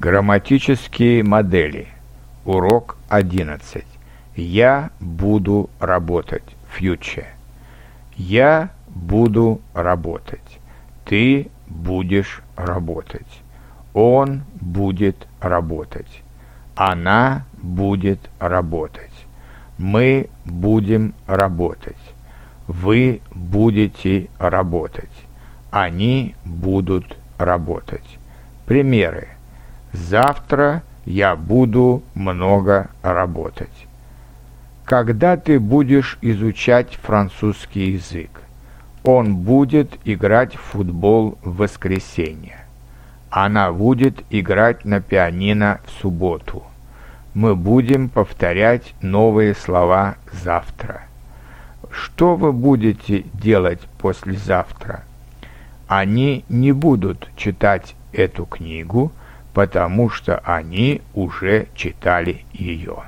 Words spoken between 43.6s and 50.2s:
будет играть на пианино в субботу. Мы будем повторять новые слова